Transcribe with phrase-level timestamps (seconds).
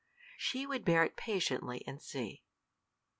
[0.39, 2.41] She would bear it patiently, and see.